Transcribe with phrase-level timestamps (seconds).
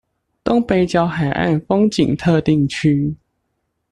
[0.43, 3.15] 東北角海岸風景特定區